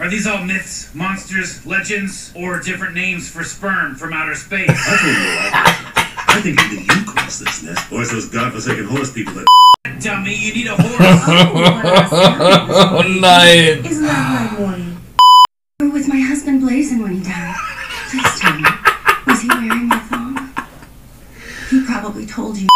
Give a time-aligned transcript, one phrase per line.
[0.00, 4.70] Are these all myths, monsters, legends, or different names for sperm from outer space?
[4.70, 5.52] I told you all
[6.26, 9.46] I think either you caused this nest, or it's those godforsaken horse people that
[10.02, 10.96] Dummy, you need a horse.
[12.12, 13.84] Oh nein!
[13.84, 14.96] Isn't that right, Morty?
[15.80, 17.54] You were with my husband Blazing when he died.
[18.08, 18.64] Please tell me,
[19.26, 20.50] was he wearing my thong?
[21.68, 22.68] He probably told you.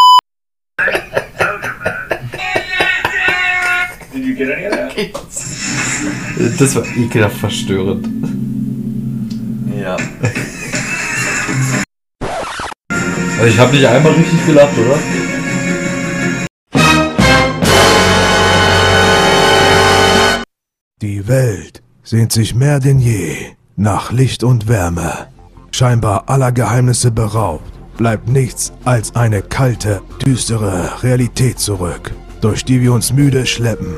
[6.59, 8.09] Das war ekelhaft verstörend.
[9.77, 9.97] Ja.
[13.39, 14.99] Also ich habe nicht einmal richtig gelacht, oder?
[21.03, 23.35] Die Welt sehnt sich mehr denn je
[23.77, 25.27] nach Licht und Wärme.
[25.73, 32.93] Scheinbar aller Geheimnisse beraubt, bleibt nichts als eine kalte, düstere Realität zurück, durch die wir
[32.93, 33.97] uns müde schleppen.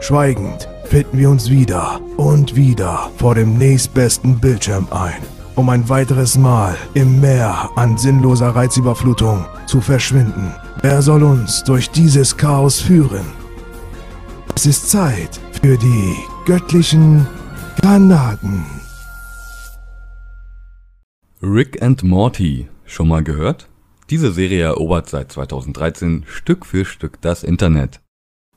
[0.00, 5.22] Schweigend finden wir uns wieder und wieder vor dem nächstbesten Bildschirm ein,
[5.54, 10.52] um ein weiteres Mal im Meer an sinnloser Reizüberflutung zu verschwinden.
[10.82, 13.24] Wer soll uns durch dieses Chaos führen?
[14.56, 17.24] Es ist Zeit für die göttlichen
[17.80, 18.64] Granaten.
[21.40, 22.68] Rick and Morty.
[22.84, 23.68] Schon mal gehört?
[24.10, 28.00] Diese Serie erobert seit 2013 Stück für Stück das Internet.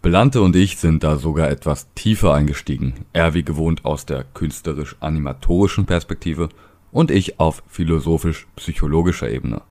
[0.03, 3.05] Belante und ich sind da sogar etwas tiefer eingestiegen.
[3.13, 6.49] Er wie gewohnt aus der künstlerisch-animatorischen Perspektive
[6.91, 9.61] und ich auf philosophisch-psychologischer Ebene.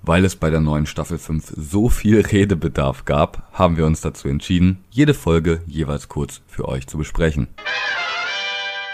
[0.00, 4.28] Weil es bei der neuen Staffel 5 so viel Redebedarf gab, haben wir uns dazu
[4.28, 7.48] entschieden, jede Folge jeweils kurz für euch zu besprechen.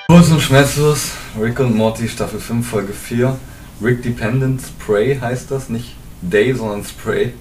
[0.08, 3.38] Kurz und schmerzlos, Rick und Morty Staffel 5 Folge 4.
[3.82, 7.34] Rick Dependent Spray heißt das, nicht Day, sondern Spray.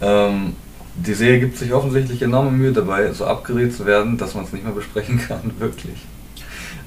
[0.00, 0.54] Ähm,
[0.94, 4.52] die Serie gibt sich offensichtlich enorme Mühe dabei, so abgeredet zu werden, dass man es
[4.52, 6.06] nicht mehr besprechen kann, wirklich.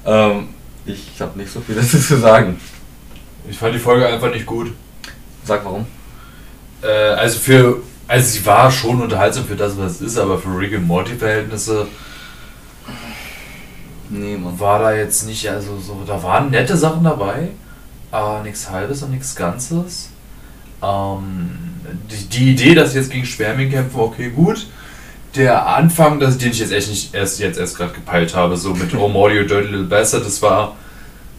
[0.04, 0.48] Ähm,
[0.84, 2.60] ich habe nicht so viel dazu zu sagen.
[3.48, 4.72] Ich fand die Folge einfach nicht gut.
[5.44, 5.86] Sag warum.
[6.82, 7.82] Äh, also für.
[8.08, 11.16] Also sie war schon unterhaltsam für das, was es ist, aber für Rick und Morty
[11.16, 11.88] Verhältnisse
[14.08, 14.58] Nee, Mann.
[14.58, 17.48] war da jetzt nicht, also so, da waren nette Sachen dabei,
[18.10, 20.10] aber nichts halbes und nichts Ganzes.
[20.82, 21.50] Ähm,
[22.10, 24.66] die, die Idee, dass sie jetzt gegen Spermien kämpfen, okay, gut.
[25.34, 28.74] Der Anfang, dass, den ich jetzt echt nicht erst jetzt erst gerade gepeilt habe, so
[28.74, 30.76] mit Oh you're dirty little bastard, das war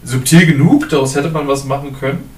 [0.04, 2.30] subtil genug, daraus hätte man was machen können.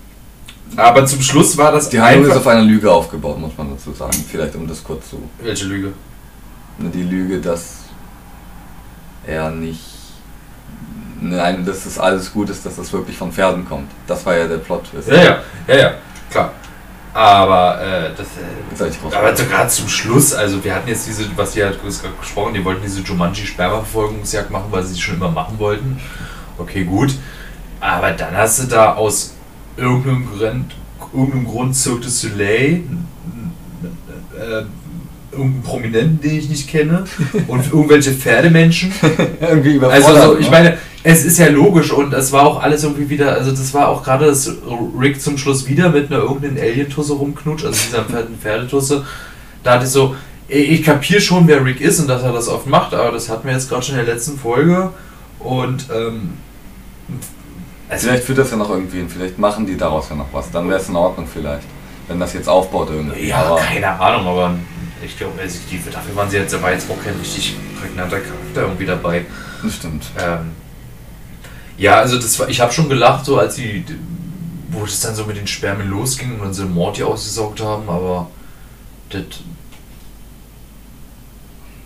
[0.76, 3.92] Aber zum Schluss war das Die Handlung ist auf einer Lüge aufgebaut, muss man dazu
[3.92, 4.12] sagen.
[4.30, 5.22] Vielleicht um das kurz zu.
[5.42, 5.92] Welche Lüge?
[6.78, 7.80] Die Lüge, dass
[9.26, 9.80] er nicht.
[11.20, 13.90] Nein, dass das alles gut ist, dass das wirklich von Pferden kommt.
[14.06, 14.84] Das war ja der Plot.
[15.06, 15.94] Ja, ja, ja, ja,
[16.30, 16.52] klar.
[17.12, 18.26] Aber äh, das,
[18.86, 19.16] äh.
[19.16, 22.64] Aber sogar zum Schluss, also wir hatten jetzt diese, was die halt gerade gesprochen, die
[22.64, 26.00] wollten diese Jumanji-Spermaverfolgungsjagd machen, weil sie sie schon immer machen wollten.
[26.56, 27.14] Okay, gut.
[27.80, 29.34] Aber dann hast du da aus
[29.76, 30.74] irgendeinem Grund,
[31.12, 32.84] irgendeinem Grund Cirque du Soleil
[34.40, 34.64] äh,
[35.32, 37.04] irgendeinen Prominenten, den ich nicht kenne
[37.48, 38.92] und irgendwelche Pferdemenschen.
[39.40, 40.50] Irgendwie Also überfordert, so, ich ne?
[40.50, 43.88] meine, es ist ja logisch und es war auch alles irgendwie wieder, also das war
[43.88, 44.50] auch gerade, dass
[44.98, 49.04] Rick zum Schluss wieder mit einer irgendeinen Alien-Tusse rumknutscht, also dieser Pferde- Pferdetusse.
[49.62, 50.14] Da hatte ich so,
[50.48, 53.46] ich kapiere schon, wer Rick ist und dass er das oft macht, aber das hatten
[53.46, 54.90] wir jetzt gerade schon in der letzten Folge
[55.38, 56.34] und ähm,
[57.88, 60.48] also, Vielleicht führt das ja noch irgendwie hin, vielleicht machen die daraus ja noch was.
[60.52, 61.66] Dann wäre es in Ordnung vielleicht.
[62.06, 63.26] Wenn das jetzt aufbaut irgendwie.
[63.28, 64.54] ja, Aber keine Ahnung, aber
[65.04, 65.58] ich glaube, also
[65.92, 69.24] dafür waren sie jetzt, da war jetzt auch kein richtig prägnanter Charakter irgendwie dabei.
[69.62, 70.04] das stimmt.
[70.20, 70.50] Ähm,
[71.80, 73.84] ja, also das war, ich habe schon gelacht, so als sie,
[74.70, 78.28] wo das dann so mit den Spermien losging und dann sie Morty ausgesaugt haben, aber
[79.08, 79.24] das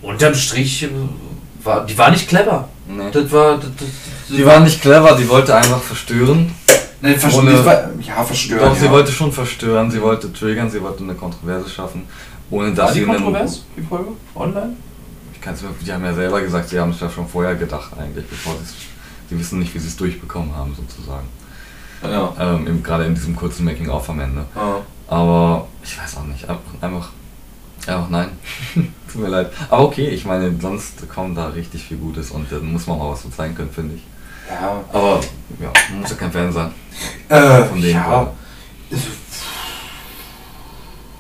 [0.03, 0.89] unterm Strich äh,
[1.63, 2.69] war, die war nicht clever.
[2.87, 3.11] Nee.
[3.13, 6.55] Das war, das, das, Die war nicht clever, die wollte einfach verstören.
[7.01, 8.61] Nein, vers ohne- das war, ja, verstören.
[8.61, 8.91] Doch, sie ja.
[8.91, 12.03] wollte schon verstören, sie wollte triggern, sie wollte eine Kontroverse schaffen.
[12.51, 14.11] Ohne dass war die sie kontrovers, die Folge?
[14.35, 14.77] Online?
[15.33, 17.93] Ich kann's mir, die haben ja selber gesagt, sie haben es ja schon vorher gedacht
[17.99, 18.75] eigentlich, bevor sie es.
[19.31, 21.27] Sie wissen nicht, wie sie es durchbekommen haben, sozusagen.
[22.03, 22.33] Ja.
[22.39, 24.45] Ähm, Gerade in diesem kurzen Making-of am Ende.
[24.55, 24.81] ja.
[25.07, 26.49] Aber ich weiß auch nicht.
[26.49, 27.11] Einfach,
[27.87, 28.29] einfach, nein.
[29.13, 29.51] Tut mir leid.
[29.71, 33.11] Aber okay, ich meine, sonst kommt da richtig viel Gutes und dann muss man mal
[33.11, 34.03] was so zeigen können, finde ich.
[34.49, 35.21] Ja, Aber
[35.61, 36.71] ja, man muss ja kein Fan sein.
[37.29, 38.33] äh, Von denen ja.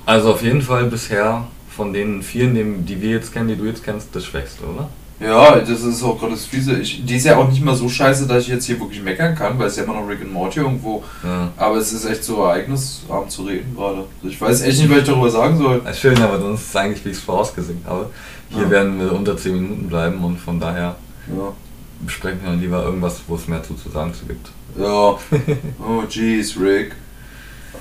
[0.06, 3.64] Also auf jeden Fall bisher von den vielen, die die wir jetzt kennen, die du
[3.64, 4.88] jetzt kennst, das Schwächste, oder?
[5.20, 6.78] Ja, das ist auch gerade das Fiese.
[6.80, 9.34] Ich, die ist ja auch nicht mal so scheiße, dass ich jetzt hier wirklich meckern
[9.34, 11.04] kann, weil es ja immer noch Rick and Morty irgendwo.
[11.22, 11.50] Ja.
[11.56, 14.04] Aber es ist echt so ereignisarm zu reden gerade.
[14.24, 15.80] Ich weiß echt nicht, was ich darüber sagen soll.
[15.88, 18.10] Ist schön, aber das ist eigentlich, wie ich es vorausgesehen habe.
[18.50, 18.70] Hier Ja.
[18.70, 20.96] werden wir unter 10 Minuten bleiben und von daher
[21.28, 21.52] Ja.
[22.00, 24.50] besprechen wir lieber irgendwas, wo es mehr zu, zu sagen zu gibt.
[24.76, 25.16] Ja.
[25.78, 26.92] Oh jeez, Rick.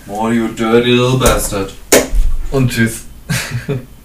[0.06, 1.74] Morty, you dirty little bastard.
[2.52, 3.02] Und tschüss.